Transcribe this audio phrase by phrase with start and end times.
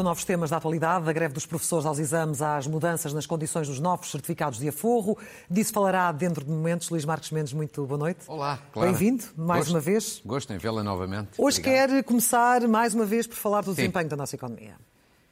[0.00, 3.68] com novos temas da atualidade, da greve dos professores aos exames, às mudanças nas condições
[3.68, 5.18] dos novos certificados de aforro.
[5.50, 7.52] Disso falará dentro de momentos Luís Marques Mendes.
[7.52, 8.20] Muito boa noite.
[8.26, 8.88] Olá, claro.
[8.88, 10.22] Bem-vindo, mais Gosto, uma vez.
[10.24, 11.32] Gosto em vê-la novamente.
[11.36, 11.90] Hoje Obrigado.
[11.90, 13.76] quer começar, mais uma vez, por falar do Sim.
[13.76, 14.74] desempenho da nossa economia.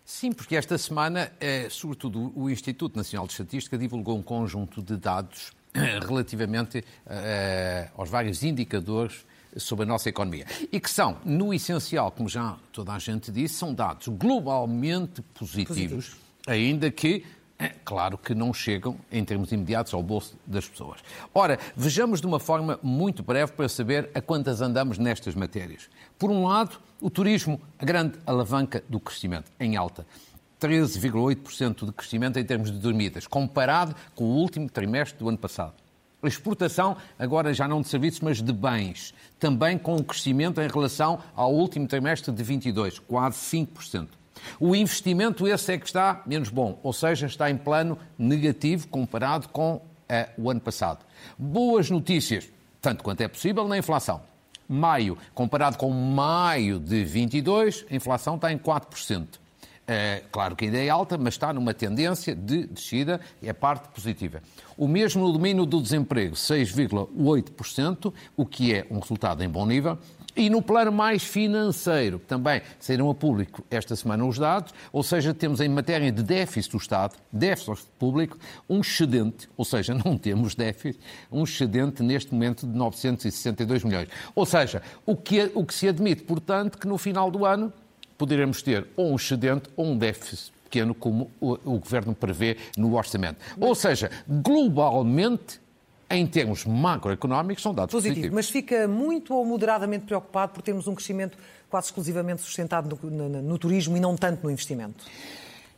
[0.04, 4.98] Sim, porque esta semana, eh, sobretudo, o Instituto Nacional de Estatística divulgou um conjunto de
[4.98, 9.24] dados eh, relativamente eh, aos vários indicadores
[9.56, 10.46] sobre a nossa economia.
[10.70, 15.68] E que são, no essencial, como já toda a gente disse, são dados globalmente positivos,
[15.68, 16.16] Positivos.
[16.46, 17.24] ainda que,
[17.58, 21.00] é claro que não chegam, em termos imediatos, ao bolso das pessoas.
[21.34, 25.88] Ora, vejamos de uma forma muito breve para saber a quantas andamos nestas matérias.
[26.18, 30.06] Por um lado, o turismo, a grande alavanca do crescimento, em alta.
[30.60, 35.74] 13,8% de crescimento em termos de dormidas, comparado com o último trimestre do ano passado.
[36.22, 41.20] Exportação, agora já não de serviços, mas de bens, também com um crescimento em relação
[41.36, 44.08] ao último trimestre de 22, quase 5%.
[44.58, 49.48] O investimento, esse é que está menos bom, ou seja, está em plano negativo comparado
[49.48, 51.04] com eh, o ano passado.
[51.38, 52.48] Boas notícias,
[52.80, 54.20] tanto quanto é possível, na inflação.
[54.68, 59.26] Maio, comparado com maio de 22, a inflação está em 4%.
[59.90, 63.88] É, claro que ainda é alta, mas está numa tendência de descida e é parte
[63.88, 64.42] positiva.
[64.76, 69.98] O mesmo no domínio do desemprego, 6,8%, o que é um resultado em bom nível.
[70.36, 75.32] E no plano mais financeiro, também saíram a público esta semana os dados, ou seja,
[75.32, 78.36] temos em matéria de déficit do Estado, déficit público,
[78.68, 81.00] um excedente, ou seja, não temos déficit,
[81.32, 84.08] um excedente neste momento de 962 milhões.
[84.34, 87.72] Ou seja, o que, o que se admite, portanto, que no final do ano
[88.18, 92.94] poderemos ter ou um excedente ou um déficit pequeno, como o, o Governo prevê no
[92.94, 93.38] orçamento.
[93.58, 95.60] Ou seja, globalmente,
[96.10, 98.34] em termos macroeconómicos, são dados Positivo, positivos.
[98.34, 101.38] mas fica muito ou moderadamente preocupado por termos um crescimento
[101.70, 105.04] quase exclusivamente sustentado no, no- no turismo e não tanto no investimento.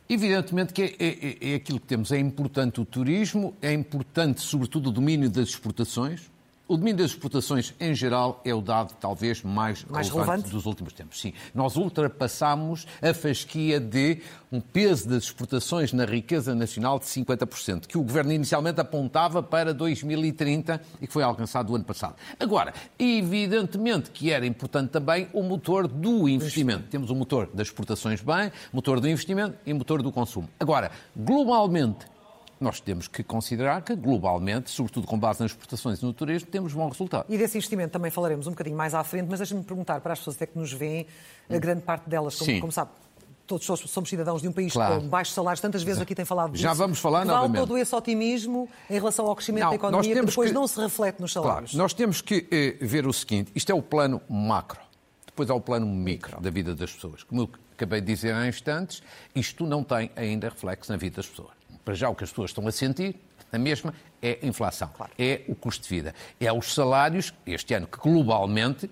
[0.09, 2.11] Evidentemente que é, é- é aquilo que temos.
[2.11, 6.30] É importante o turismo, é importante, sobretudo, o domínio das exportações.
[6.71, 10.55] O domínio das exportações, em geral, é o dado talvez mais, Mais relevante, relevante?
[10.55, 11.19] dos últimos tempos.
[11.19, 17.87] Sim, nós ultrapassamos a fasquia de um peso das exportações na riqueza nacional de 50%,
[17.87, 22.15] que o Governo inicialmente apontava para 2030 e que foi alcançado o ano passado.
[22.39, 26.83] Agora, evidentemente que era importante também o motor do investimento.
[26.89, 30.47] Temos o motor das exportações bem, motor do investimento e motor do consumo.
[30.57, 32.05] Agora, globalmente,
[32.63, 36.73] nós temos que considerar que, globalmente, sobretudo com base nas exportações e no turismo, temos
[36.73, 37.25] bom resultado.
[37.27, 40.19] E desse investimento também falaremos um bocadinho mais à frente, mas deixa-me perguntar para as
[40.19, 41.05] pessoas até que nos veem,
[41.49, 42.59] a grande parte delas, como, Sim.
[42.59, 42.91] como sabe,
[43.47, 45.01] todos somos- cidadãos de um país Claro.
[45.01, 46.63] com baixos salários, tantas vezes aqui tem falado disso.
[46.63, 47.57] Já vamos falar vale novamente.
[47.67, 50.79] todo esse otimismo em relação ao crescimento Não, da economia que depois que- não se
[50.79, 51.73] reflete nos Claro, salários.
[51.73, 54.79] nós temos que eh, ver o seguinte: isto é o plano macro,
[55.25, 57.23] depois há o plano micro da vida das pessoas.
[57.23, 59.01] Como eu acabei de dizer há instantes,
[59.35, 61.49] isto não tem ainda reflexo na vida das pessoas.
[61.83, 63.15] Para já, o que as pessoas estão a sentir,
[63.51, 67.87] a mesma, é a inflação, é o custo de vida, é os salários, este ano,
[67.87, 68.89] que globalmente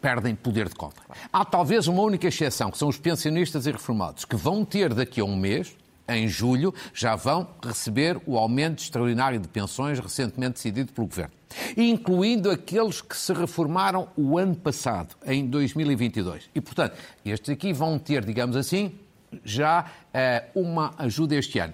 [0.00, 1.02] perdem poder de compra.
[1.32, 5.20] Há talvez uma única exceção, que são os pensionistas e reformados, que vão ter daqui
[5.20, 5.76] a um mês,
[6.08, 11.32] em julho, já vão receber o aumento extraordinário de pensões recentemente decidido pelo Governo,
[11.76, 16.50] incluindo aqueles que se reformaram o ano passado, em 2022.
[16.52, 18.98] E, portanto, estes aqui vão ter, digamos assim,
[19.44, 21.72] já eh, uma ajuda este ano.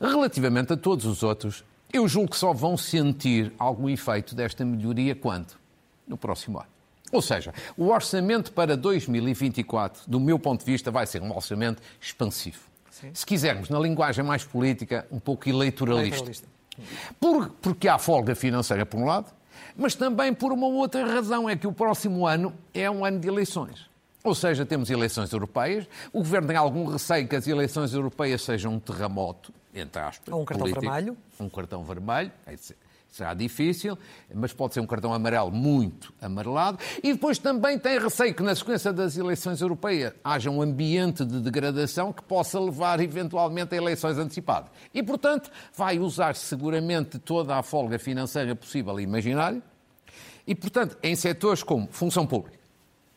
[0.00, 5.14] Relativamente a todos os outros, eu julgo que só vão sentir algum efeito desta melhoria
[5.14, 5.54] quando?
[6.06, 6.68] No próximo ano.
[7.12, 11.82] Ou seja, o orçamento para 2024, do meu ponto de vista, vai ser um orçamento
[12.00, 12.60] expansivo.
[13.12, 16.06] Se quisermos, na linguagem mais política, um pouco eleitoralista.
[16.22, 16.48] Eleitoralista.
[17.18, 19.26] Por- porque há folga financeira, por um lado,
[19.76, 23.26] mas também por uma outra razão, é que o próximo ano é um ano de
[23.28, 23.89] eleições.
[24.22, 28.74] Ou seja, temos eleições europeias, o Governo tem algum receio que as eleições europeias sejam
[28.74, 30.32] um terremoto, entre aspas.
[30.32, 30.80] Ou um cartão político.
[30.82, 31.16] vermelho.
[31.38, 32.32] Um cartão vermelho,
[33.10, 33.98] será difícil,
[34.32, 36.78] mas pode ser um cartão amarelo muito amarelado.
[37.02, 41.40] E depois também tem receio que, na sequência das eleições europeias, haja um ambiente de
[41.40, 44.70] degradação que possa levar eventualmente a eleições antecipadas.
[44.94, 49.62] E, portanto, vai usar seguramente toda a folga financeira possível e imaginária.
[50.46, 52.58] E, portanto, em setores como função pública,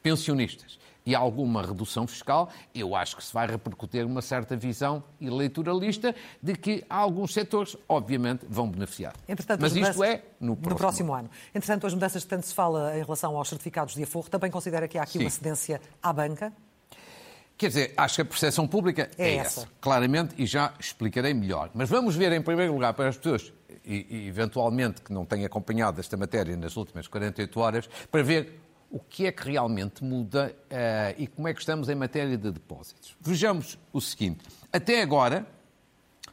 [0.02, 6.16] pensionistas e alguma redução fiscal, eu acho que se vai repercutir uma certa visão eleitoralista
[6.42, 9.14] de que alguns setores, obviamente, vão beneficiar.
[9.60, 11.30] Mas as isto é no próximo, ano.
[11.54, 14.88] Entretanto, as mudanças que tanto se fala em relação aos certificados de aforro, também considera
[14.88, 15.26] que há aqui Sim.
[15.26, 16.54] uma cedência à banca?
[17.58, 19.62] Quer dizer, acho que a percepção pública É é, essa.
[19.62, 19.70] essa.
[19.80, 21.70] claramente, e já explicarei melhor.
[21.74, 23.54] Mas vamos ver, em primeiro lugar, para as pessoas,
[23.86, 28.60] e, e eventualmente que não têm acompanhado esta matéria nas últimas 48 horas, para ver
[28.94, 32.52] o que é que realmente muda uh, e como é que estamos em matéria de
[32.52, 33.18] depósitos.
[33.20, 35.48] Vejamos o seguinte: até agora,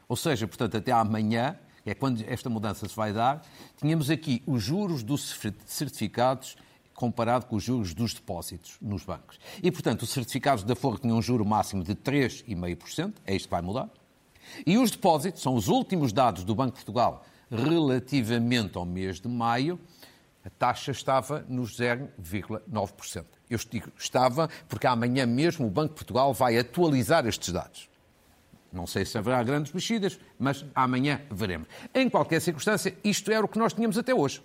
[0.07, 3.43] ou seja, portanto, até amanhã, é quando esta mudança se vai dar,
[3.79, 5.35] tínhamos aqui os juros dos
[5.65, 6.55] certificados
[6.93, 9.41] comparado com os juros dos depósitos nos bancos.
[9.63, 13.51] E, portanto, os certificados da Forra tinham um juro máximo de 3,5%, é isto que
[13.51, 13.89] vai mudar.
[14.67, 19.29] E os depósitos, são os últimos dados do Banco de Portugal relativamente ao mês de
[19.29, 19.81] maio,
[20.45, 23.25] a taxa estava nos 0,9%.
[23.49, 27.89] Eu digo estava porque amanhã mesmo o Banco de Portugal vai atualizar estes dados.
[28.73, 31.69] Não sei se haverá grandes mexidas, mas amanhã veremos.
[31.93, 34.43] Em qualquer circunstância, isto era o que nós tínhamos até hoje.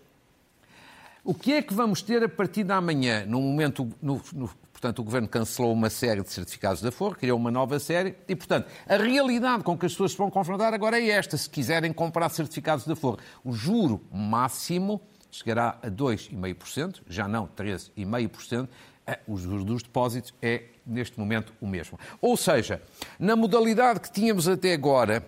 [1.24, 3.26] O que é que vamos ter a partir de amanhã?
[3.26, 7.38] No momento, no, no, portanto, o Governo cancelou uma série de certificados da Forra, criou
[7.38, 11.00] uma nova série e, portanto, a realidade com que as pessoas se vão confrontar agora
[11.00, 11.38] é esta.
[11.38, 15.02] Se quiserem comprar certificados da Forra, o juro máximo
[15.38, 18.68] chegará a 2,5%, já não 13,5%.
[19.08, 22.00] É, os juros dos depósitos é, neste momento, o mesmo.
[22.20, 22.82] Ou seja,
[23.20, 25.24] na modalidade que tínhamos até agora,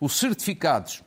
[0.00, 1.02] os certificados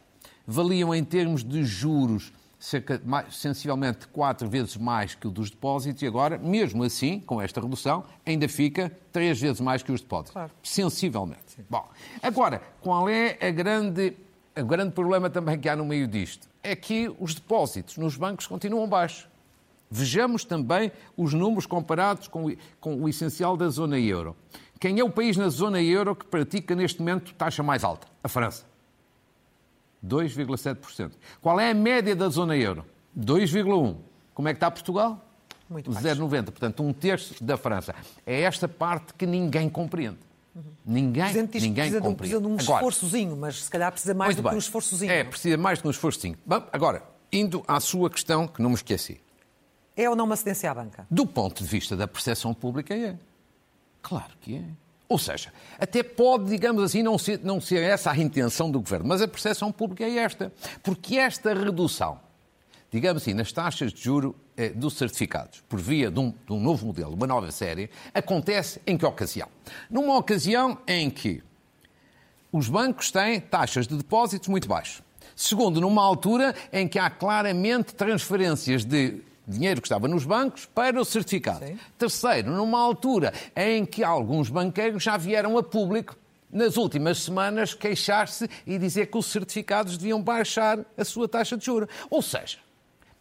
[0.46, 6.02] valiam em termos de juros cerca mais, sensivelmente quatro vezes mais que o dos depósitos
[6.02, 10.34] e agora, mesmo assim, com esta redução, ainda fica três vezes mais que os depósitos.
[10.34, 10.52] Claro.
[10.62, 11.54] Sensivelmente.
[11.56, 11.66] Sim.
[11.70, 11.88] Bom,
[12.22, 14.14] agora, qual é a grande,
[14.58, 16.49] o grande problema também que há no meio disto?
[16.62, 19.28] É que os depósitos nos bancos continuam baixos.
[19.90, 24.36] Vejamos também os números comparados com, com o essencial da zona euro.
[24.80, 28.08] Quem é o país na zona euro que pratica neste momento taxa mais alta?
[28.24, 28.66] A França.
[30.06, 31.12] 2,7%.
[31.42, 32.86] Qual é a média da zona euro?
[33.18, 33.98] 2,1%.
[34.34, 35.26] Como é que está Portugal?
[35.70, 36.46] Muito 0,90%.
[36.46, 37.94] Portanto, um terço da França.
[38.26, 40.20] É esta parte que ninguém compreende.
[40.56, 40.64] Uhum.
[40.86, 42.16] Ninguém, ninguém precisa compreende.
[42.16, 44.50] Precisa de um agora, esforçozinho, mas se calhar precisa mais do bem.
[44.50, 45.12] que um esforçozinho.
[45.12, 46.38] É, precisa mais do que um esforçozinho.
[46.46, 49.22] Bom, agora, indo à sua questão, que não me esqueci.
[49.96, 51.06] É ou não uma cedência à banca?
[51.12, 53.18] Do ponto de vista da percepção pública, é.
[54.02, 54.64] Claro que é.
[55.10, 59.08] Ou seja, até pode, digamos assim, não ser, não ser essa a intenção do governo,
[59.08, 60.54] mas a percepção pública é esta.
[60.84, 62.20] Porque esta redução,
[62.92, 64.36] digamos assim, nas taxas de juro
[64.76, 68.98] dos certificados, por via de um, de um novo modelo, uma nova série, acontece em
[68.98, 69.48] que ocasião?
[69.90, 71.42] Numa ocasião em que
[72.52, 75.02] os bancos têm taxas de depósitos muito baixas.
[75.36, 81.00] Segundo, numa altura em que há claramente transferências de dinheiro que estava nos bancos para
[81.00, 81.66] o certificado.
[81.66, 81.80] Sim.
[81.98, 86.16] Terceiro, numa altura em que alguns banqueiros já vieram a público
[86.52, 91.66] nas últimas semanas queixar-se e dizer que os certificados deviam baixar a sua taxa de
[91.66, 91.90] juros.
[92.10, 92.58] Ou seja,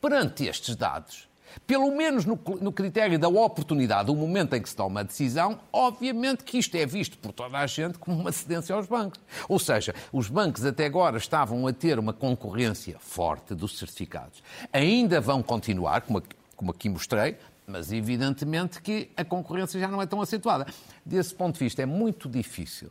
[0.01, 1.29] perante estes dados,
[1.67, 5.59] pelo menos no, no, critério da oportunidade, o momento em que se toma a decisão,
[5.73, 9.21] obviamente que isto é visto por toda a gente como uma cedência aos bancos.
[9.49, 14.43] Ou seja, os bancos até agora estavam a ter uma concorrência forte dos certificados.
[14.73, 16.23] Ainda vão continuar, como,
[16.55, 17.37] como aqui mostrei,
[17.67, 20.67] mas evidentemente que a concorrência já não é tão acentuada.
[21.05, 22.91] Desse ponto de vista, é muito difícil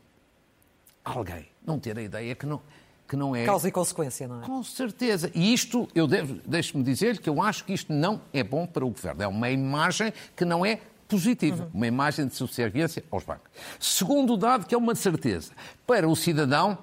[1.03, 2.61] alguém não ter a ideia que não
[3.07, 3.45] que não é.
[3.45, 4.45] Causa e consequência, não é?
[4.45, 5.31] Com certeza.
[5.33, 6.07] E isto, eu
[6.45, 9.23] deixe-me dizer que eu acho que isto não é bom para o governo.
[9.23, 11.69] É uma imagem que não é positiva, uhum.
[11.73, 13.49] uma imagem de subserviência aos bancos.
[13.79, 15.53] Segundo dado, que é uma certeza,
[15.85, 16.77] para o cidadão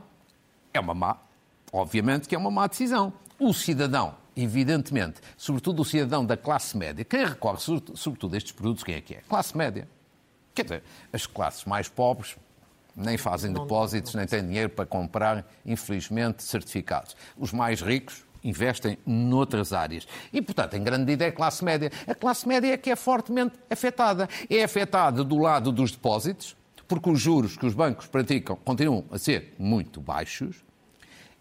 [0.73, 1.19] é uma má,
[1.71, 3.13] obviamente que é uma má decisão.
[3.39, 7.59] O cidadão, evidentemente, sobretudo o cidadão da classe média, quem recorre
[7.95, 9.21] sobretudo a estes produtos, quem é que é?
[9.29, 9.87] Classe média.
[10.55, 12.37] Quer dizer, as classes mais pobres
[12.97, 17.17] nem fazem depósitos, nem têm dinheiro para comprar, infelizmente, certificados.
[17.37, 20.07] Os mais ricos investem noutras áreas.
[20.33, 21.91] E, portanto, em grande medida é a classe média.
[22.07, 24.29] A classe média é que é fortemente afetada.
[24.51, 26.55] É afetada do lado dos depósitos,
[26.87, 30.63] porque os juros que os bancos praticam continuam a ser muito baixos.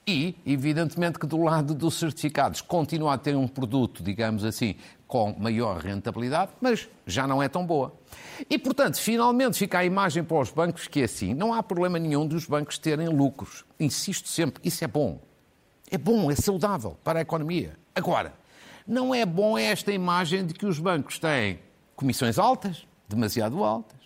[0.05, 4.75] E, evidentemente, que do lado dos certificados continua a ter um produto, digamos assim,
[5.13, 7.93] com maior rentabilidade, mas já não é tão boa.
[8.49, 11.35] E, portanto, finalmente fica a imagem para os bancos que é assim.
[11.35, 13.63] Não há problema nenhum dos bancos terem lucros.
[13.79, 15.21] Insisto sempre, isso é bom.
[15.91, 17.77] É bom, é saudável para a economia.
[17.93, 18.33] Agora,
[18.87, 21.59] não é bom esta imagem de que os bancos têm
[21.95, 23.99] comissões altas, demasiado altas,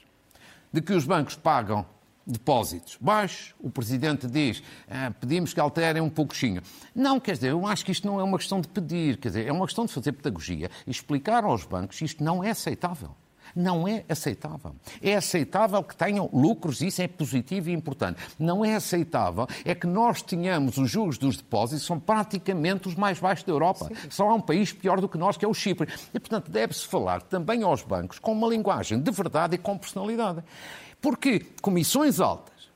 [0.73, 1.85] de que os bancos pagam
[2.27, 6.62] depósitos baixos, o Presidente diz, ah, pedimos que alterem um pouquinho.
[6.93, 9.48] Não, quer dizer, eu acho que isto não é uma questão de pedir, quer dizer,
[9.48, 13.15] é uma questão de fazer pedagogia explicar aos bancos que isto não é aceitável.
[13.56, 14.75] Não é aceitável.
[15.01, 18.20] É aceitável que tenham lucros, isso é positivo e importante.
[18.38, 23.20] Não é aceitável é que nós tenhamos os juros dos depósitos, são praticamente os mais
[23.20, 23.88] baixos da Europa.
[23.88, 24.10] Sim.
[24.10, 25.88] Só há um país pior do que nós, que é o Chipre.
[26.13, 30.44] E, portanto, deve-se falar também aos bancos com uma linguagem de verdade e com personalidade.
[31.01, 32.70] Porque comissões altas,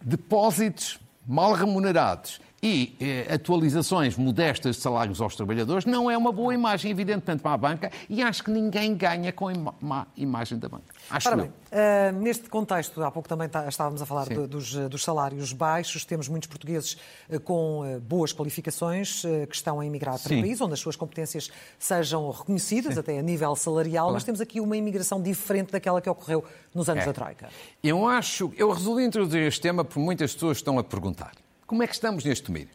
[0.00, 6.54] depósitos mal remunerados e eh, atualizações modestas de salários aos trabalhadores não é uma boa
[6.54, 10.66] imagem, evidentemente, para a banca e acho que ninguém ganha com a má imagem da
[10.66, 10.86] banca.
[11.10, 15.04] Acho Ora bem, uh, neste contexto, há pouco também tá, estávamos a falar dos, dos,
[15.04, 16.96] salários baixos, temos muitos portugueses
[17.28, 20.38] uh, com uh, boas qualificações que estão a emigrar para Sim.
[20.38, 23.00] o país, onde as suas competências sejam reconhecidas, Sim.
[23.00, 24.14] até a nível salarial, claro.
[24.14, 26.42] mas temos aqui uma imigração diferente daquela que ocorreu
[26.74, 27.06] nos anos é.
[27.06, 27.50] da Troika.
[27.82, 31.43] Eu acho, eu resolvi introduzir este tema porque muitas pessoas estão a perguntar.
[31.74, 32.68] Como é que estamos neste domínio?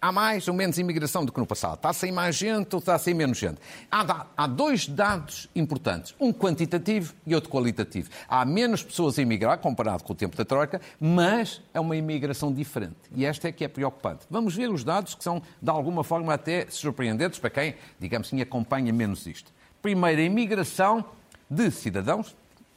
[0.00, 1.74] Há mais ou menos imigração do que no passado?
[1.74, 3.58] Está a sair mais gente ou está a sair menos gente?
[3.90, 8.08] Há, há, dois dados importantes, um quantitativo e outro qualitativo.
[8.26, 12.50] Há menos pessoas a emigrar comparado com o tempo da Troika, mas é uma imigração
[12.50, 12.96] diferente.
[13.14, 14.24] E esta é que é preocupante.
[14.30, 18.40] Vamos ver os dados que são, de alguma forma, até surpreendentes para quem, digamos assim,
[18.40, 19.52] acompanha menos isto.
[19.82, 21.04] Primeiro, a imigração
[21.50, 22.34] de cidadãos,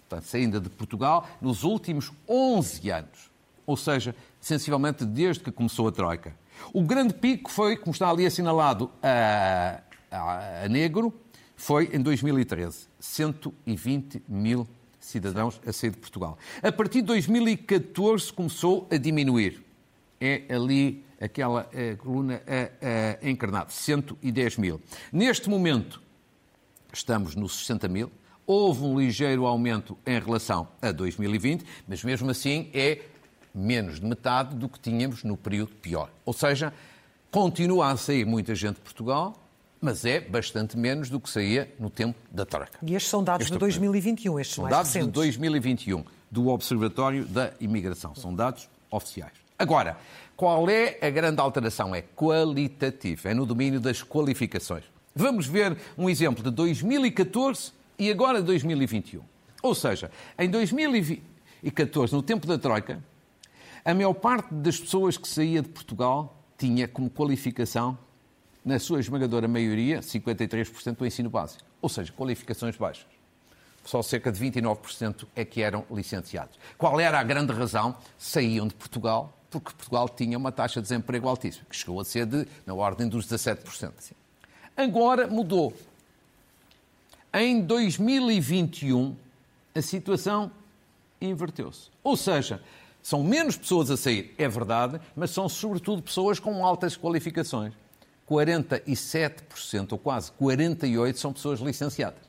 [0.10, 3.31] portanto, saindo de Portugal, nos últimos 11 anos.
[3.72, 6.36] Ou seja, sensivelmente desde que começou a Troika.
[6.74, 9.80] O grande pico foi, como está ali assinalado a,
[10.12, 11.14] a, a negro,
[11.56, 12.90] foi em 2013.
[13.00, 14.68] 120 mil
[15.00, 16.38] cidadãos a sair de Portugal.
[16.62, 19.64] A partir de 2014 começou a diminuir.
[20.20, 24.82] É ali aquela a, coluna a, a, encarnada, 110 mil.
[25.14, 26.02] Neste momento
[26.92, 28.12] estamos nos 60 mil.
[28.46, 33.06] Houve um ligeiro aumento em relação a 2020, mas mesmo assim é
[33.54, 36.10] menos de metade do que tínhamos no período pior.
[36.26, 36.74] Ou seja,
[37.30, 39.36] continua a sair muita gente de Portugal,
[39.80, 42.78] mas é bastante menos do que saía no tempo da troca.
[42.84, 45.08] E estes são dados este de 2021, estes são mais dados recentes.
[45.08, 48.14] de 2021, do Observatório da Imigração.
[48.14, 49.34] São dados oficiais.
[49.58, 49.98] Agora,
[50.36, 51.94] qual é a grande alteração?
[51.94, 54.84] É qualitativa, é no domínio das qualificações.
[55.16, 59.22] Vamos ver um exemplo de 2014 e agora 2021.
[59.62, 63.04] Ou seja, em 2014, no tempo da Troika,
[63.84, 67.98] a maior parte das pessoas que saía de Portugal tinha como qualificação,
[68.64, 73.08] na sua esmagadora maioria, 53% o ensino básico, ou seja, qualificações baixas.
[73.84, 76.60] Só cerca de 29% é que eram licenciados.
[76.78, 77.96] Qual era a grande razão?
[78.20, 82.26] Saíam de Portugal porque Portugal tinha uma taxa de desemprego altíssima, que chegou a ser
[82.26, 84.14] de, na ordem dos 17%.
[84.76, 85.74] Agora mudou.
[87.34, 89.16] Em 2021,
[89.76, 90.50] a situação
[91.20, 91.90] inverteu-se.
[92.02, 92.64] Ou seja,
[93.02, 97.74] são menos pessoas a sair, é verdade, mas são sobretudo pessoas com altas qualificações.
[98.30, 102.22] 47% ou quase 48% são pessoas licenciadas.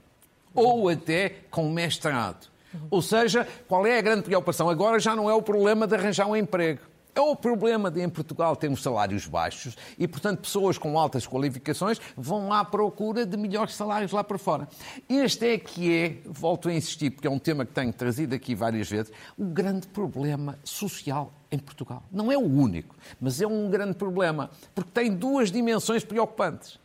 [0.55, 2.51] Ou até com mestrado.
[2.91, 4.69] Ou seja, qual é a grande preocupação?
[4.69, 6.81] Agora já não é o problema de arranjar um emprego.
[7.15, 12.01] É o problema de em Portugal termos salários baixos e, portanto, pessoas com altas qualificações
[12.17, 14.67] vão à procura de melhores salários lá para fora.
[15.09, 18.55] Este é que é, volto a insistir, porque é um tema que tenho trazido aqui
[18.55, 22.03] várias vezes, o grande problema social em Portugal.
[22.11, 26.81] Não é o único, mas é um grande problema, porque tem duas dimensões preocupantes.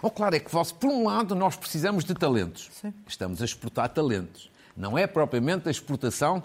[0.00, 2.70] O claro é que, por um lado, nós precisamos de talentos.
[2.80, 2.94] Sim.
[3.06, 4.50] Estamos a exportar talentos.
[4.76, 6.42] Não é propriamente a exportação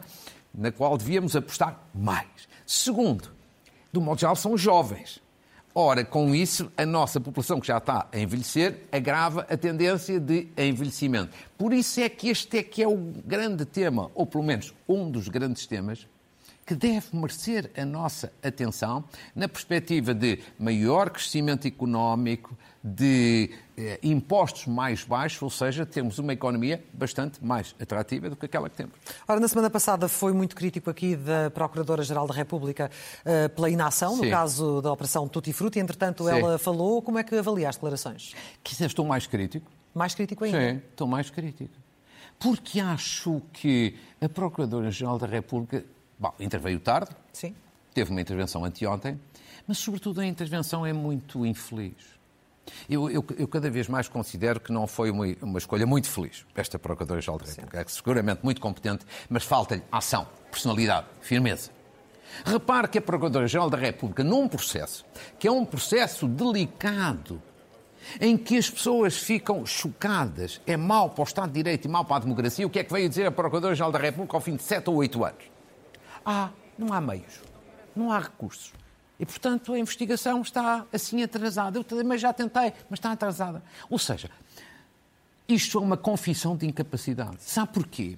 [0.53, 2.27] na qual devíamos apostar mais.
[2.65, 3.29] Segundo,
[3.91, 5.21] do modo geral, são jovens.
[5.73, 10.47] Ora, com isso, a nossa população que já está a envelhecer agrava a tendência de
[10.57, 11.35] envelhecimento.
[11.57, 15.09] Por isso é que este é que é o grande tema, ou pelo menos um
[15.09, 16.07] dos grandes temas,
[16.65, 19.03] que deve merecer a nossa atenção
[19.35, 26.33] na perspectiva de maior crescimento económico, de eh, impostos mais baixos, ou seja, temos uma
[26.33, 28.95] economia bastante mais atrativa do que aquela que temos.
[29.27, 32.89] Ora, na semana passada foi muito crítico aqui da Procuradora-Geral da República
[33.23, 34.25] eh, pela inação, Sim.
[34.25, 35.79] no caso da Operação Tutti Frutti.
[35.79, 36.31] Entretanto, Sim.
[36.31, 37.01] ela falou.
[37.01, 38.33] Como é que avalia as declarações?
[38.63, 39.69] Quizás estou mais crítico.
[39.93, 40.59] Mais crítico ainda?
[40.59, 41.73] Sim, estou mais crítico.
[42.39, 45.85] Porque acho que a Procuradora-Geral da República
[46.21, 47.09] Bom, interveio tarde.
[47.33, 47.55] Sim.
[47.95, 49.19] Teve uma intervenção anteontem,
[49.67, 51.95] mas, sobretudo, a intervenção é muito infeliz.
[52.87, 56.45] Eu, eu, eu, cada vez mais considero que não foi uma, uma escolha muito feliz,
[56.55, 57.81] esta Procuradora-Geral da República.
[57.81, 61.71] É seguramente muito competente, mas falta-lhe ação, personalidade, firmeza.
[62.45, 65.03] Repare que a Procuradora-Geral da República, num processo
[65.39, 67.41] que é um processo delicado,
[68.19, 72.05] em que as pessoas ficam chocadas, é mau para o Estado de Direito e mau
[72.05, 74.55] para a democracia, o que é que veio dizer a Procuradora-Geral da República ao fim
[74.55, 75.50] de sete ou oito anos?
[76.25, 77.41] Ah, não há meios,
[77.95, 78.73] não há recursos.
[79.19, 81.77] E, portanto, a investigação está assim atrasada.
[81.77, 83.63] Eu também já tentei, mas está atrasada.
[83.87, 84.31] Ou seja,
[85.47, 87.37] isto é uma confissão de incapacidade.
[87.39, 88.17] Sabe porquê?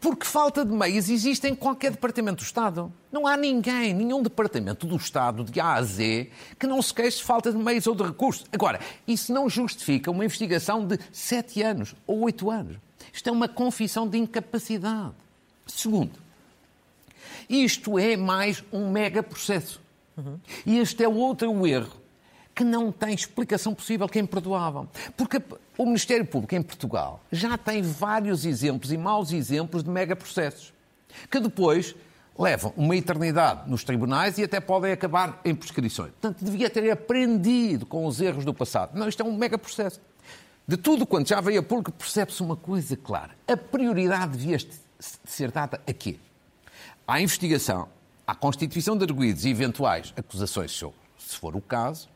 [0.00, 2.92] Porque falta de meios existe em qualquer departamento do Estado.
[3.10, 7.18] Não há ninguém, nenhum departamento do Estado, de A a Z, que não se queixe
[7.18, 8.44] de falta de meios ou de recursos.
[8.52, 12.76] Agora, isso não justifica uma investigação de sete anos ou oito anos.
[13.12, 15.14] Isto é uma confissão de incapacidade.
[15.66, 16.12] Segundo,
[17.48, 19.80] isto é mais um mega processo.
[20.16, 20.38] Uhum.
[20.66, 22.00] E este é outro erro
[22.54, 24.88] que não tem explicação possível, que é imperdoável.
[25.16, 25.42] Porque
[25.78, 30.72] o Ministério Público em Portugal já tem vários exemplos e maus exemplos de megaprocessos,
[31.30, 31.94] que depois
[32.38, 36.10] levam uma eternidade nos tribunais e até podem acabar em prescrições.
[36.20, 38.98] Portanto, devia ter aprendido com os erros do passado.
[38.98, 40.00] Não, isto é um megaprocesso.
[40.66, 43.30] De tudo quanto já veio a público, percebe-se uma coisa clara.
[43.48, 44.58] A prioridade devia
[44.98, 46.18] ser dada a quê?
[47.10, 47.88] À investigação,
[48.24, 50.70] à constituição de arguídos e eventuais acusações,
[51.18, 52.08] se for o caso,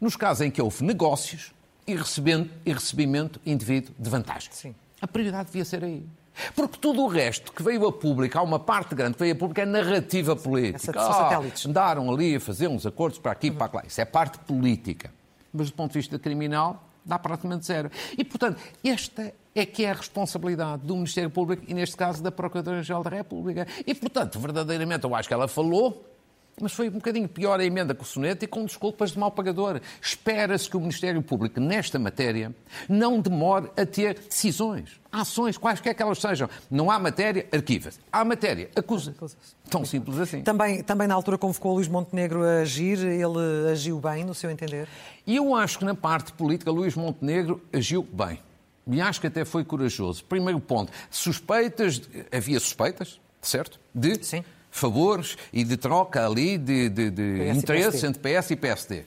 [0.00, 1.52] nos casos em que houve negócios
[1.88, 4.52] e, e recebimento indevido de vantagem.
[4.52, 4.76] Sim.
[5.00, 6.06] A prioridade devia ser aí.
[6.54, 9.36] Porque tudo o resto que veio a público, há uma parte grande que veio a
[9.36, 10.92] público, é narrativa política.
[10.92, 11.66] Satélites.
[11.66, 13.56] Andaram ali a fazer uns acordos para aqui e uhum.
[13.56, 13.82] para lá.
[13.84, 15.12] Isso é parte política.
[15.52, 17.90] Mas do ponto de vista criminal, dá praticamente zero.
[18.16, 22.32] E, portanto, esta é que é a responsabilidade do Ministério Público e, neste caso, da
[22.32, 23.66] Procuradora-Geral da República.
[23.86, 26.12] E, portanto, verdadeiramente, eu acho que ela falou,
[26.60, 29.30] mas foi um bocadinho pior a emenda com o soneto e com desculpas de mau
[29.30, 29.80] pagador.
[30.00, 32.54] Espera-se que o Ministério Público, nesta matéria,
[32.88, 36.48] não demore a ter decisões, ações, quaisquer que elas sejam.
[36.70, 37.98] Não há matéria, arquiva-se.
[38.12, 39.14] Há matéria, acusa.
[39.20, 39.36] -se.
[39.68, 40.42] Tão simples assim.
[40.42, 44.50] Também, também na altura convocou o Luís Montenegro a agir, ele agiu bem, no seu
[44.50, 44.86] entender?
[45.26, 48.38] E eu acho que na parte política Luís Montenegro agiu bem.
[48.86, 50.24] E acho que até foi corajoso.
[50.24, 53.78] Primeiro ponto, suspeitas, havia suspeitas, certo?
[53.94, 59.04] De Sim favores e de troca ali de, de, de interesses entre PS e PSD.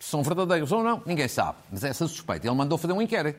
[0.00, 1.58] São verdadeiros ou não, ninguém sabe.
[1.70, 2.48] Mas essa suspeita.
[2.48, 3.38] Ele mandou fazer um inquérito.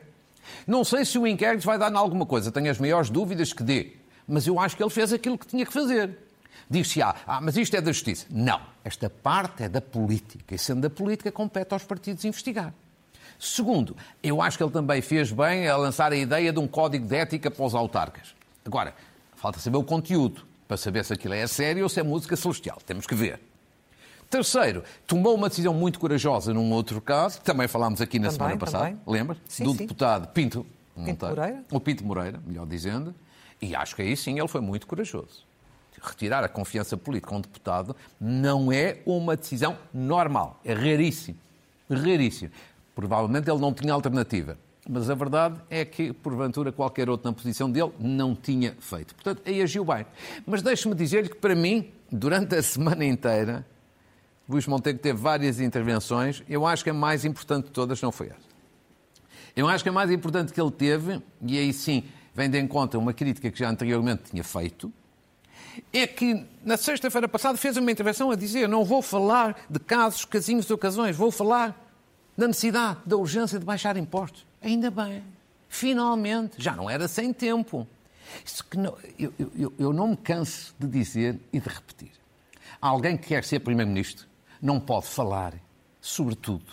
[0.66, 3.62] Não sei se o inquérito vai dar em alguma coisa, tenho as maiores dúvidas que
[3.62, 3.92] dê.
[4.26, 6.16] Mas eu acho que ele fez aquilo que tinha que fazer.
[6.70, 8.26] Diz-se, ah, ah, mas isto é da justiça.
[8.30, 8.60] Não.
[8.82, 10.54] Esta parte é da política.
[10.54, 12.72] E sendo da política, compete aos partidos investigar.
[13.38, 17.06] Segundo, eu acho que ele também fez bem a lançar a ideia de um código
[17.06, 18.34] de ética para os autarcas.
[18.64, 18.94] Agora,
[19.36, 22.78] falta saber o conteúdo para saber se aquilo é sério ou se é música celestial.
[22.86, 23.40] Temos que ver.
[24.30, 28.38] Terceiro, tomou uma decisão muito corajosa num outro caso, que também falámos aqui na também,
[28.38, 29.36] semana passada, lembra?
[29.36, 29.76] Do sim.
[29.76, 30.66] deputado Pinto,
[31.04, 31.64] Pinto Moreira.
[31.70, 33.14] O Pinto Moreira, melhor dizendo,
[33.60, 35.44] e acho que aí sim ele foi muito corajoso.
[36.02, 41.38] Retirar a confiança política a um deputado não é uma decisão normal, é raríssimo.
[41.88, 42.50] Raríssimo.
[42.94, 44.56] Provavelmente ele não tinha alternativa.
[44.88, 49.14] Mas a verdade é que, porventura, qualquer outro na posição dele não tinha feito.
[49.14, 50.04] Portanto, aí agiu bem.
[50.46, 53.66] Mas deixe-me dizer-lhe que, para mim, durante a semana inteira,
[54.48, 56.42] Luís Montenegro teve várias intervenções.
[56.48, 58.54] Eu acho que a mais importante de todas não foi essa.
[59.56, 62.04] Eu acho que a mais importante que ele teve, e aí sim
[62.34, 64.92] vem de encontro uma crítica que já anteriormente tinha feito,
[65.92, 70.24] é que na sexta-feira passada fez uma intervenção a dizer: não vou falar de casos,
[70.24, 71.83] casinhos ocasiões, vou falar
[72.36, 74.44] da necessidade, da urgência de baixar impostos.
[74.60, 75.22] Ainda bem.
[75.68, 76.54] Finalmente.
[76.58, 77.86] Já não era sem tempo.
[78.76, 82.12] Não, eu, eu, eu não me canso de dizer e de repetir.
[82.80, 84.26] Alguém que quer ser Primeiro-Ministro
[84.60, 85.54] não pode falar,
[86.00, 86.64] sobretudo,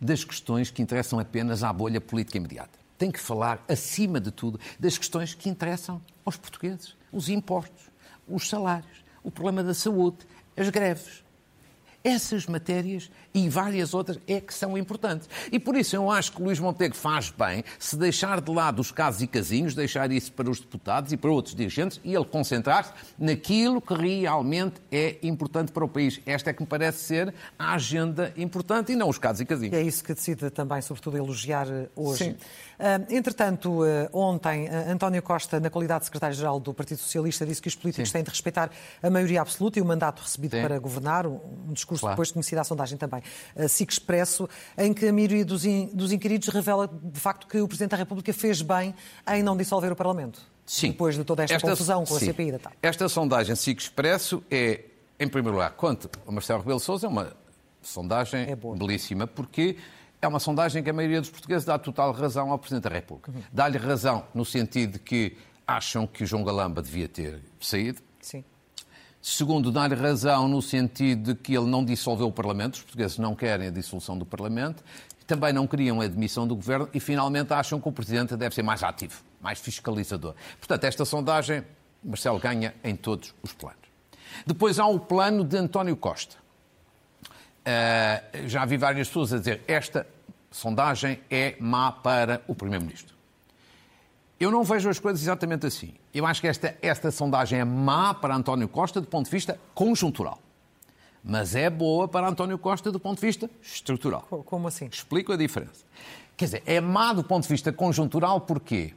[0.00, 2.78] das questões que interessam apenas à bolha política imediata.
[2.96, 6.96] Tem que falar, acima de tudo, das questões que interessam aos portugueses.
[7.12, 7.90] Os impostos,
[8.26, 10.18] os salários, o problema da saúde,
[10.56, 11.22] as greves,
[12.02, 15.28] essas matérias e várias outras é que são importantes.
[15.50, 18.90] E por isso eu acho que Luís Montenegro faz bem se deixar de lado os
[18.90, 22.92] casos e casinhos, deixar isso para os deputados e para outros dirigentes e ele concentrar-se
[23.18, 26.20] naquilo que realmente é importante para o país.
[26.26, 29.74] Esta é que me parece ser a agenda importante e não os casos e casinhos.
[29.74, 32.24] E é isso que decide também, sobretudo, elogiar eh, hoje.
[32.24, 32.30] Sim.
[32.80, 37.60] Uh, entretanto, uh, ontem, uh, António Costa, na qualidade de secretário-geral do Partido Socialista, disse
[37.60, 38.14] que os políticos Sim.
[38.14, 38.70] têm de respeitar
[39.02, 40.62] a maioria absoluta e o mandato recebido Sim.
[40.62, 41.38] para governar, um,
[41.72, 42.14] discurso claro.
[42.14, 43.19] depois conhecido a sondagem também,
[43.56, 47.60] uh, SIC Expresso, em que a maioria dos, in, dos inquiridos revela, de facto, que
[47.60, 48.94] o Presidente da República fez bem
[49.32, 50.40] em não dissolver o Parlamento.
[50.66, 50.92] Sim.
[50.92, 52.26] Depois de toda esta, esta confusão com sim.
[52.26, 52.72] a CPI da TAP.
[52.82, 54.84] Esta sondagem SIC Expresso é,
[55.18, 57.32] em primeiro lugar, quanto a Marcelo Rebelo Sousa, é uma
[57.82, 59.76] sondagem é belíssima, porque
[60.22, 63.32] é uma sondagem que a maioria dos portugueses dá total razão ao Presidente da República.
[63.32, 63.42] Uhum.
[63.52, 68.00] Dá-lhe razão no sentido de que acham que o João Galamba devia ter saído.
[68.20, 68.44] Sim.
[69.22, 73.34] Segundo, dá-lhe razão no sentido de que ele não dissolveu o Parlamento, os portugueses não
[73.34, 74.82] querem a dissolução do Parlamento,
[75.26, 78.62] também não queriam a admissão do Governo e finalmente acham que o Presidente deve ser
[78.62, 80.34] mais ativo, mais fiscalizador.
[80.58, 81.62] Portanto, esta sondagem,
[82.02, 83.78] Marcelo ganha em todos os planos.
[84.46, 86.36] Depois há o plano de António Costa.
[87.60, 90.06] Uh, já vi várias pessoas a dizer esta
[90.50, 93.19] sondagem é má para o Primeiro-Ministro.
[94.40, 95.92] Eu não vejo as coisas exatamente assim.
[96.14, 99.60] Eu acho que esta, esta sondagem é má para António Costa do ponto de vista
[99.74, 100.38] conjuntural.
[101.22, 104.22] Mas é boa para António Costa do ponto de vista estrutural.
[104.22, 104.86] Como assim?
[104.90, 105.84] Explico a diferença.
[106.38, 108.94] Quer dizer, é má do ponto de vista conjuntural porquê?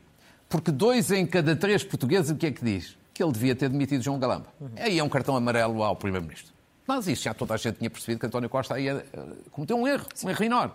[0.48, 2.98] Porque dois em cada três portugueses o que é que diz?
[3.14, 4.48] Que ele devia ter demitido João Galamba.
[4.62, 4.70] Uhum.
[4.78, 6.54] Aí é um cartão amarelo ao Primeiro-Ministro.
[6.88, 9.20] Mas isso já toda a gente tinha percebido que António Costa ia eh,
[9.52, 10.28] cometer um erro, Sim.
[10.28, 10.74] um erro enorme.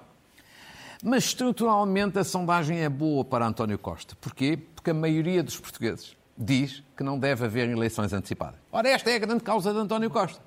[1.03, 4.17] Mas estruturalmente a sondagem é boa para António Costa.
[4.21, 4.59] Porquê?
[4.75, 8.59] Porque a maioria dos portugueses diz que não deve haver eleições antecipadas.
[8.73, 10.41] Ora, esta é a grande causa de António Costa.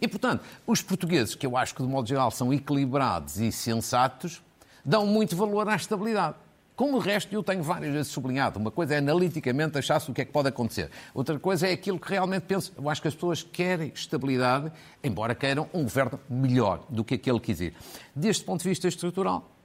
[0.00, 4.40] E, portanto, os portugueses, que eu acho que de modo geral são equilibrados e sensatos,
[4.84, 6.36] dão muito valor à estabilidade.
[6.76, 8.60] Como o resto, eu tenho várias vezes sublinhado.
[8.60, 10.90] Uma coisa é analiticamente achar-se o que é que pode acontecer.
[11.14, 12.72] Outra coisa é aquilo que realmente penso.
[12.76, 14.70] Eu acho que as pessoas querem estabilidade,
[15.02, 17.76] embora queiram um governo melhor do que aquele que existe.
[18.14, 19.55] Deste ponto de vista estrutural,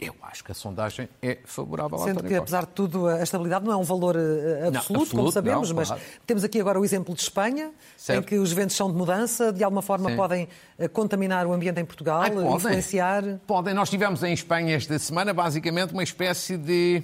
[0.00, 3.72] eu acho que a sondagem é favorável Sendo que, apesar de tudo, a estabilidade não
[3.72, 6.02] é um valor absoluto, não, absoluto como sabemos, não, mas claro.
[6.24, 8.20] temos aqui agora o exemplo de Espanha, certo.
[8.20, 10.16] em que os ventos são de mudança, de alguma forma Sim.
[10.16, 12.54] podem eh, contaminar o ambiente em Portugal, Ai, podem.
[12.54, 13.24] influenciar.
[13.44, 13.74] Podem.
[13.74, 17.02] Nós tivemos em Espanha esta semana, basicamente, uma espécie de,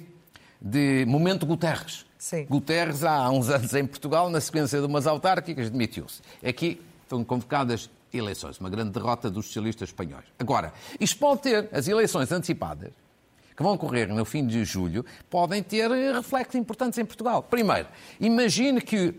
[0.61, 2.05] de momento Guterres.
[2.17, 2.45] Sim.
[2.45, 6.21] Guterres, há uns anos em Portugal, na sequência de umas autárquicas, demitiu-se.
[6.41, 10.25] Aqui estão convocadas eleições, uma grande derrota dos socialistas espanhóis.
[10.39, 12.91] Agora, isto pode ter, as eleições antecipadas,
[13.55, 17.41] que vão ocorrer no fim de julho, podem ter reflexos importantes em Portugal.
[17.43, 17.87] Primeiro,
[18.19, 19.13] imagine que,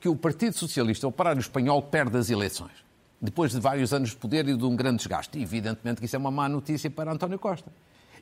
[0.00, 2.72] que o Partido Socialista, Operário Espanhol, perde as eleições,
[3.20, 5.40] depois de vários anos de poder e de um grande desgaste.
[5.40, 7.70] Evidentemente que isso é uma má notícia para António Costa.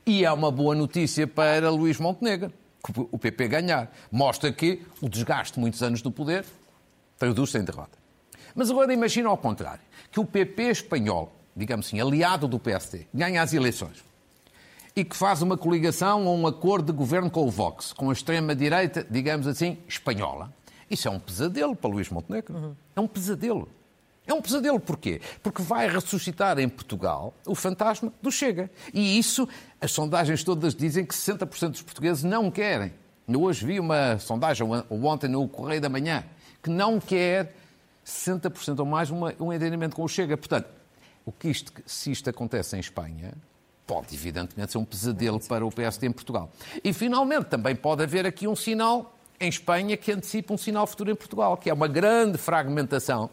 [0.05, 2.51] E é uma boa notícia para Luís Montenegro,
[2.85, 3.91] que o PP ganhar.
[4.11, 6.45] Mostra que o desgaste de muitos anos do poder
[7.17, 8.02] traduz-se em derrota.
[8.55, 13.41] Mas agora imagina ao contrário, que o PP espanhol, digamos assim, aliado do PSD, ganha
[13.41, 14.03] as eleições
[14.95, 18.13] e que faz uma coligação ou um acordo de governo com o Vox, com a
[18.13, 20.53] extrema-direita, digamos assim, espanhola.
[20.89, 22.55] Isso é um pesadelo para Luís Montenegro.
[22.55, 22.75] Uhum.
[22.95, 23.67] É um pesadelo.
[24.25, 25.19] É um pesadelo porquê?
[25.41, 28.69] Porque vai ressuscitar em Portugal o fantasma do Chega.
[28.93, 29.49] E isso,
[29.81, 32.93] as sondagens todas dizem que 60% dos portugueses não querem.
[33.27, 36.23] Eu hoje vi uma sondagem, ontem no Correio da Manhã,
[36.61, 37.55] que não quer
[38.05, 40.37] 60% ou mais uma, um entendimento com o Chega.
[40.37, 40.67] Portanto,
[41.25, 43.33] o que isto, se isto acontece em Espanha,
[43.85, 46.51] pode evidentemente ser um pesadelo para o PSD em Portugal.
[46.83, 51.11] E finalmente também pode haver aqui um sinal em Espanha que antecipa um sinal futuro
[51.11, 53.29] em Portugal, que é uma grande fragmentação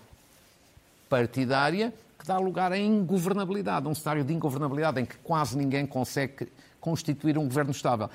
[1.08, 6.48] partidária que dá lugar à ingovernabilidade, um cenário de ingovernabilidade em que quase ninguém consegue
[6.80, 8.10] constituir um governo estável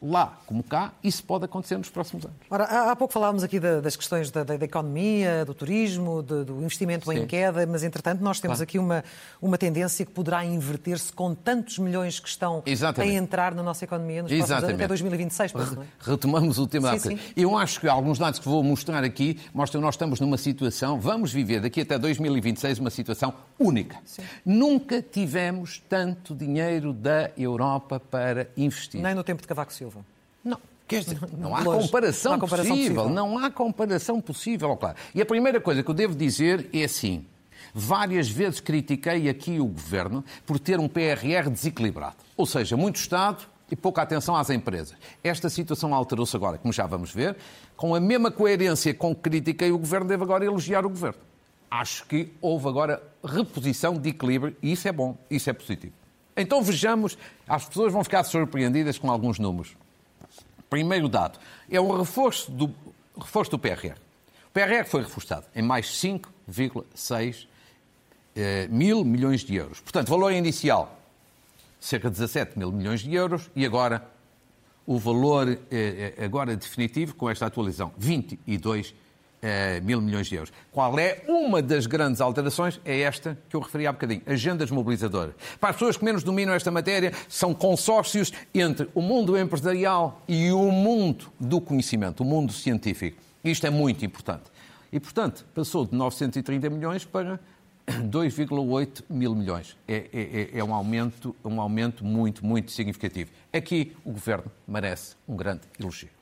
[0.00, 2.36] lá como cá, isso pode acontecer nos próximos anos.
[2.50, 7.10] Ora, há pouco falávamos aqui das questões da, da, economia, do turismo, do, do investimento
[7.10, 7.20] Sim.
[7.20, 8.68] em queda, mas entretanto nós temos claro.
[8.68, 9.04] aqui uma,
[9.40, 13.14] uma tendência que poderá inverter-se com tantos milhões que estão Exatamente.
[13.14, 15.52] a entrar na nossa economia nos próximos anos, até 2026.
[15.52, 15.86] Penso, é?
[16.00, 17.18] Retomamos o tema sim, sim.
[17.36, 21.00] Eu acho que alguns dados que vou mostrar aqui mostram que nós estamos numa situação,
[21.00, 23.96] vamos viver daqui até 2026 uma situação única.
[24.04, 24.22] Sim.
[24.44, 29.00] Nunca tivemos tanto dinheiro da Europa para investir.
[29.00, 29.95] Nem no tempo de Cavaco Silva.
[30.46, 30.58] Não.
[30.88, 34.96] Quer dizer, não há, comparação, não há comparação possível, possível, Não há comparação possível, claro.
[35.12, 37.26] E a primeira coisa que eu devo dizer é assim.
[37.74, 42.14] Várias vezes critiquei aqui o Governo por ter um PRR desequilibrado.
[42.36, 44.96] Ou seja, muito Estado e pouca atenção às empresas.
[45.24, 47.36] Esta situação alterou-se agora, como já vamos ver.
[47.76, 51.18] Com a mesma coerência com que critiquei o Governo, devo agora elogiar o Governo.
[51.68, 55.92] Acho que houve agora reposição de equilíbrio e isso é bom, isso é positivo.
[56.36, 59.76] Então vejamos, as pessoas vão ficar surpreendidas com alguns números.
[60.68, 61.38] Primeiro dado
[61.70, 62.74] é o reforço do,
[63.18, 63.96] reforço do PRR.
[64.48, 67.46] O PRR foi reforçado em mais 5,6
[68.34, 69.80] eh, mil milhões de euros.
[69.80, 70.98] Portanto, valor inicial
[71.78, 74.08] cerca de 17 mil milhões de euros e agora
[74.86, 78.94] o valor eh, eh agora definitivo com esta atualização 22
[79.42, 80.52] eh, mil milhões de euros.
[80.72, 82.80] Qual é uma das grandes alterações?
[82.84, 85.34] É esta que eu referi há bocadinho, agendas mobilizadoras.
[85.60, 90.50] Para as pessoas que menos dominam esta matéria, são consórcios entre o mundo empresarial e
[90.52, 93.20] o mundo do conhecimento, o mundo científico.
[93.44, 94.44] Isto é muito importante.
[94.92, 97.38] E, portanto, passou de 930 milhões para
[97.86, 99.76] 2,8 mil milhões.
[99.86, 100.20] É, é,
[100.54, 103.30] é, é, um, aumento, um aumento muito, muito significativo.
[103.52, 106.15] Aqui o Governo merece um grande elogio.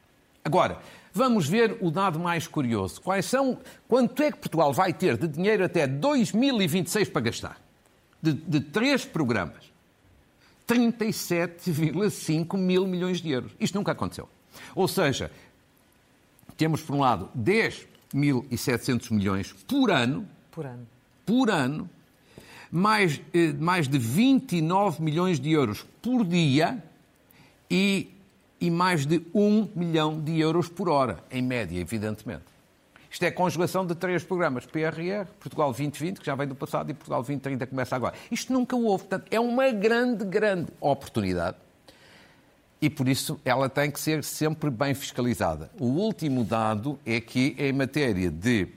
[0.45, 0.79] Agora,
[1.13, 3.01] vamos ver o dado mais curioso.
[3.01, 7.59] Quais são, quanto é que Portugal vai ter de dinheiro até 2026 para gastar?
[8.23, 9.73] De, de três programas.
[10.69, 13.53] 37,5 mil milhões de euros.
[13.59, 14.29] Isto nunca aconteceu.
[14.75, 15.31] Ou seja,
[16.57, 20.29] temos, por um lado, 10.700 milhões por ano.
[20.51, 20.87] Por ano.
[21.25, 21.91] Por ano.
[22.71, 26.83] Mais, eh, mais de 29 milhões de euros por dia
[27.71, 28.14] e
[28.65, 32.45] e mais de 1 milhão de euros por hora, em média, evidentemente.
[33.11, 36.95] Isto é conjugação de três programas, PRR, Portugal 2020, que já vem do passado, e
[36.95, 38.15] Portugal 2030, que começa agora.
[38.31, 39.05] Isto nunca houve.
[39.05, 41.59] Portanto, é uma grande, grande oportunidade
[42.81, 45.71] e por isso ela tem que ser sempre bem fiscalizada.
[45.79, 48.69] O último dado é que, em matéria de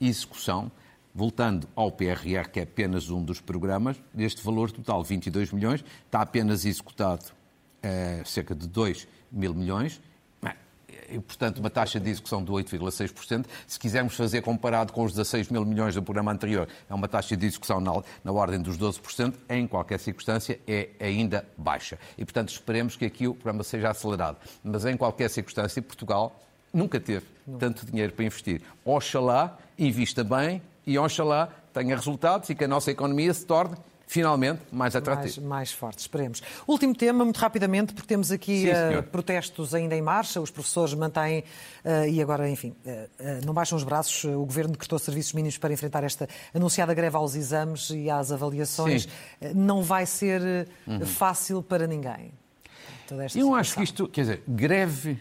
[0.00, 0.72] execução,
[1.18, 6.20] Voltando ao PRR, que é apenas um dos programas, este valor total, 22 milhões, está
[6.20, 10.00] apenas executado uh, cerca de 2 mil milhões,
[11.08, 13.46] e, portanto, uma taxa de execução de 8,6%.
[13.66, 17.36] Se quisermos fazer comparado com os 16 mil milhões do programa anterior, é uma taxa
[17.36, 21.98] de execução na, na ordem dos 12%, em qualquer circunstância é ainda baixa.
[22.16, 24.38] E, portanto, esperemos que aqui o programa seja acelerado.
[24.62, 26.40] Mas, em qualquer circunstância, Portugal
[26.72, 27.26] nunca teve
[27.58, 28.62] tanto dinheiro para investir.
[28.84, 34.62] Oxalá invista bem e oxalá tenha resultados e que a nossa economia se torne finalmente
[34.70, 35.40] mais atrativo.
[35.40, 36.42] Mais, mais forte, esperemos.
[36.66, 40.94] Último tema, muito rapidamente, porque temos aqui Sim, uh, protestos ainda em marcha, os professores
[40.94, 41.40] mantêm,
[41.84, 45.72] uh, e agora, enfim, uh, não baixam os braços, o Governo decretou serviços mínimos para
[45.72, 49.08] enfrentar esta anunciada greve aos exames e às avaliações.
[49.54, 51.04] não vai ser uhum.
[51.04, 52.32] fácil para ninguém.
[53.10, 53.54] Eu situação.
[53.54, 55.20] acho que isto, quer dizer, greve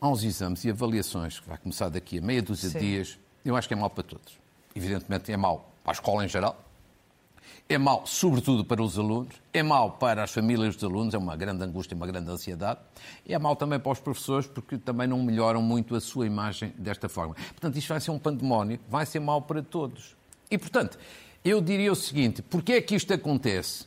[0.00, 3.66] aos exames e avaliações, que vai começar daqui a meia dúzia de dias, eu acho
[3.66, 4.38] que é mau para todos.
[4.74, 6.58] Evidentemente é mau para a escola em geral,
[7.66, 11.34] é mau, sobretudo, para os alunos, é mau para as famílias dos alunos, é uma
[11.34, 12.78] grande angústia, uma grande ansiedade,
[13.24, 16.74] e é mau também para os professores, porque também não melhoram muito a sua imagem
[16.76, 17.34] desta forma.
[17.34, 20.14] Portanto, isto vai ser um pandemónio, vai ser mau para todos.
[20.50, 20.98] E, portanto,
[21.42, 23.86] eu diria o seguinte: porquê é que isto acontece?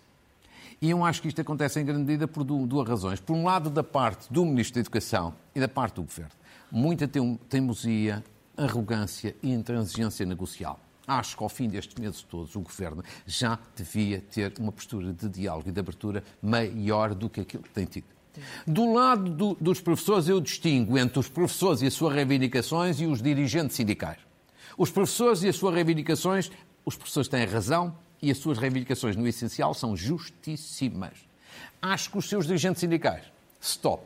[0.82, 3.20] E eu acho que isto acontece em grande medida por duas razões.
[3.20, 6.32] Por um lado, da parte do Ministro da Educação e da parte do Governo.
[6.72, 7.10] Muita
[7.50, 8.24] teimosia,
[8.56, 14.22] arrogância e intransigência negocial acho que ao fim destes meses todos o Governo já devia
[14.30, 18.06] ter uma postura de diálogo e de abertura maior do que aquilo que tem tido.
[18.68, 23.06] Do lado do, dos professores, eu distingo entre os professores e as suas reivindicações e
[23.06, 24.20] os dirigentes sindicais.
[24.78, 26.52] Os professores e as suas reivindicações,
[26.86, 31.14] os professores têm razão e as suas reivindicações, no essencial, são justíssimas.
[31.82, 33.26] Acho que os seus dirigentes sindicais,
[33.62, 34.04] STOP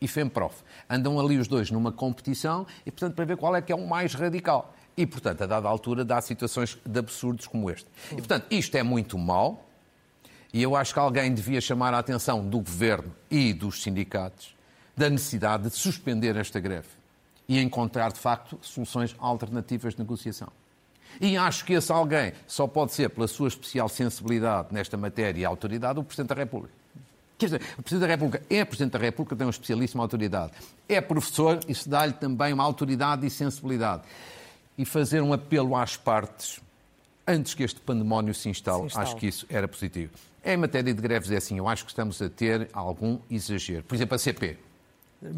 [0.00, 3.72] e FEMPROF, andam ali os dois numa competição e, portanto, para ver qual é que
[3.72, 4.74] é o mais radical.
[4.96, 7.86] E, portanto, a dada altura, dá situações de absurdos como este.
[8.12, 9.68] E, portanto, isto é muito mau.
[10.52, 14.54] E eu acho que alguém devia chamar a atenção do governo e dos sindicatos
[14.94, 16.88] da necessidade de suspender esta greve
[17.48, 20.48] e encontrar, de facto, soluções alternativas de negociação.
[21.20, 25.44] E acho que esse alguém só pode ser, pela sua especial sensibilidade nesta matéria e
[25.44, 26.74] autoridade, o Presidente da República.
[27.38, 30.52] Quer dizer, o Presidente da República é Presidente da República, tem uma especialíssima autoridade.
[30.88, 34.02] É professor, isso dá-lhe também uma autoridade e sensibilidade
[34.76, 36.60] e fazer um apelo às partes
[37.26, 38.80] antes que este pandemónio se instale.
[38.80, 39.06] se instale.
[39.06, 40.12] Acho que isso era positivo.
[40.44, 43.84] Em matéria de greves é assim, eu acho que estamos a ter algum exagero.
[43.84, 44.58] Por exemplo, a CP.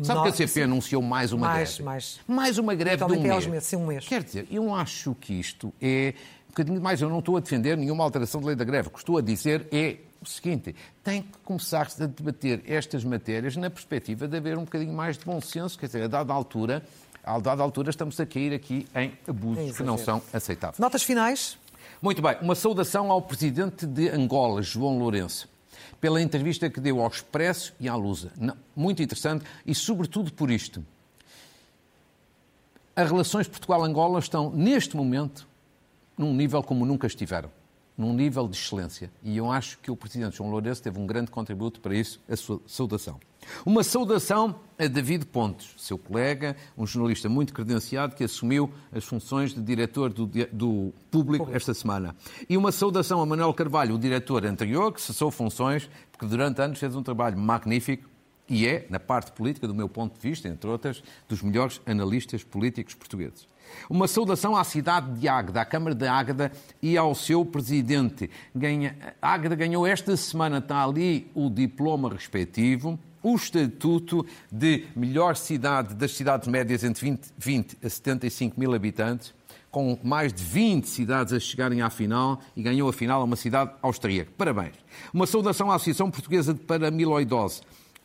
[0.02, 1.82] Sabe que a CP anunciou mais uma mais, greve?
[1.82, 3.46] Mais, mais uma greve de um mês.
[3.46, 4.06] Meses, sim, um mês.
[4.08, 6.14] Quer dizer, eu acho que isto é
[6.46, 7.02] um bocadinho mais.
[7.02, 8.88] Eu não estou a defender nenhuma alteração da lei da greve.
[8.88, 13.56] O que estou a dizer é o seguinte: tem que começar-se a debater estas matérias
[13.56, 15.78] na perspectiva de haver um bocadinho mais de bom senso.
[15.78, 16.82] Quer dizer, a dada altura,
[17.24, 20.78] a dada altura estamos a cair aqui em abusos é que não são aceitáveis.
[20.78, 21.58] Notas finais?
[22.00, 25.48] Muito bem, uma saudação ao presidente de Angola, João Lourenço,
[26.00, 28.32] pela entrevista que deu ao Expresso e à Lusa.
[28.76, 30.84] muito interessante e, sobretudo, por isto.
[32.94, 35.46] As relações Portugal-Angola estão, neste momento,
[36.16, 37.50] num nível como nunca estiveram
[37.96, 39.10] num nível de excelência.
[39.22, 42.36] E eu acho que o Presidente João Lourenço teve um grande contributo para isso, a
[42.36, 43.20] sua saudação.
[43.64, 49.54] Uma saudação a David Pontes, seu colega, um jornalista muito credenciado que assumiu as funções
[49.54, 52.14] de diretor do, do Público esta semana.
[52.48, 56.78] E uma saudação a Manuel Carvalho, o diretor anterior, que cessou funções, porque durante anos
[56.78, 58.08] fez um trabalho magnífico
[58.48, 62.44] e é, na parte política, do meu ponto de vista, entre outras, dos melhores analistas
[62.44, 63.46] políticos portugueses.
[63.88, 66.52] Uma saudação à cidade de Águeda, à Câmara de Águeda
[66.82, 68.30] e ao seu presidente.
[68.54, 75.94] Ganha, Águeda ganhou esta semana, está ali o diploma respectivo, o estatuto de melhor cidade
[75.94, 79.34] das cidades médias entre 20, 20 a 75 mil habitantes,
[79.70, 83.72] com mais de 20 cidades a chegarem à final e ganhou a final uma cidade
[83.82, 84.30] austríaca.
[84.36, 84.74] Parabéns.
[85.12, 87.62] Uma saudação à Associação Portuguesa de Paramiloidose.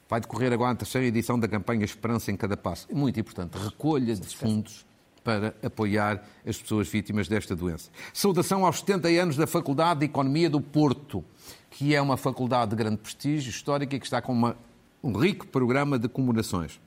[0.08, 2.88] Vai decorrer agora a terceira edição da campanha Esperança em Cada Passo.
[2.90, 3.56] É muito importante.
[3.56, 4.84] Recolha de fundos
[5.24, 7.92] para apoiar as pessoas vítimas desta doença.
[8.14, 11.24] Saudação aos 70 anos da Faculdade de Economia do Porto,
[11.70, 14.58] que é uma faculdade de grande prestígio histórico e que está com uma,
[15.04, 16.80] um rico programa de comemorações.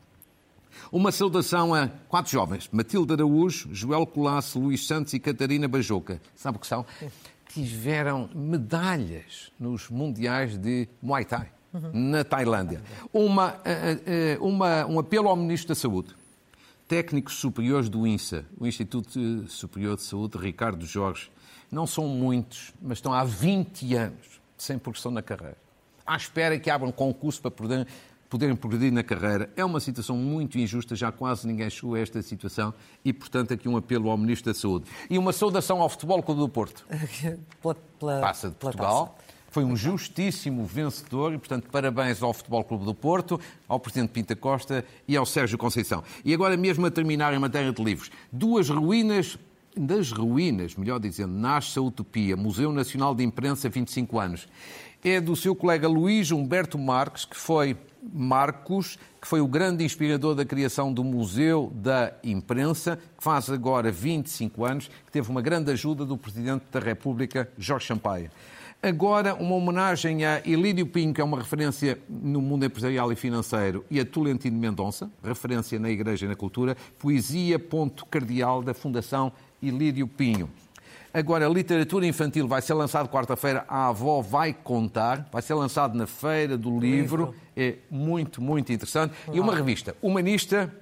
[0.91, 6.21] Uma saudação a quatro jovens, Matilde Araújo, Joel Colasso, Luís Santos e Catarina Bajoca.
[6.35, 6.85] Sabe o que são?
[7.49, 11.51] Tiveram medalhas nos mundiais de Muay Thai,
[11.93, 12.83] na Tailândia.
[13.13, 16.15] Uma, eh, eh, uma, um apelo ao Ministro da Saúde
[16.93, 21.31] técnicos superiores do INSA, o Instituto Superior de Saúde, Ricardo Jorge,
[21.71, 25.57] não são muitos, mas estão há 20 anos sem progressão na carreira.
[26.13, 27.87] À espera que abram concurso para poder,
[28.29, 29.51] poderem progredir na carreira.
[29.57, 33.67] É uma situação muito injusta, já quase ninguém chegou a esta situação e, portanto, aqui
[33.67, 34.85] um apelo ao Ministro da Saúde.
[35.09, 36.85] E uma saudação ao Futebol Clube do Porto.
[37.63, 39.17] pela, pela, Passa de Portugal.
[39.49, 44.37] Foi um justíssimo vencedor e, portanto, parabéns ao Futebol Clube do Porto, ao Presidente Pinta
[44.37, 46.05] Costa e ao Sérgio Conceição.
[46.23, 48.11] E agora mesmo a terminar em matéria de livros.
[48.31, 49.39] Duas ruínas
[49.75, 54.47] das ruínas, melhor dizendo, nasce a Utopia, Museu Nacional de Imprensa, 25 anos.
[55.05, 57.77] É do seu colega Luís Humberto Marques, que foi
[58.13, 63.91] Marcos, que foi o grande inspirador da criação do Museu da Imprensa, que faz agora
[63.91, 68.31] 25 anos, que teve uma grande ajuda do Presidente da República, Jorge Sampaio.
[68.81, 73.85] Agora, uma homenagem a Elídio Pinho, que é uma referência no mundo empresarial e financeiro,
[73.91, 79.33] e a Tolentino Mendonça, referência na Igreja e na Cultura, Poesia Ponto Cardeal da Fundação
[79.61, 80.49] Elídio Pinho.
[81.15, 85.95] Agora, a literatura infantil vai ser lançado quarta-feira, a avó vai contar, vai ser lançado
[85.97, 89.15] na Feira do Livro, é muito, muito interessante.
[89.31, 90.75] E uma revista humanista,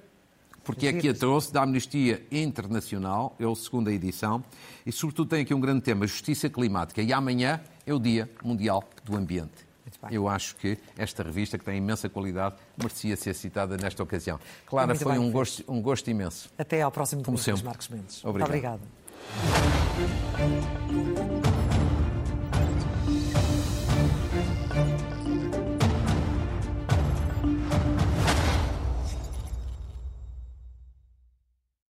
[0.63, 4.41] porque é que a trouxe, da Amnistia Internacional, é a segunda edição,
[4.85, 7.01] e sobretudo tem aqui um grande tema, justiça climática.
[7.01, 9.69] E amanhã é o Dia Mundial do Ambiente.
[10.09, 14.39] Eu acho que esta revista, que tem imensa qualidade, merecia ser citada nesta ocasião.
[14.65, 16.49] Clara, foi um gosto, um gosto, imenso.
[16.57, 17.63] Até ao próximo sempre.
[17.63, 18.23] Marcos Mendes.
[18.23, 18.39] Obrigado.
[18.39, 21.30] Muito obrigado thank you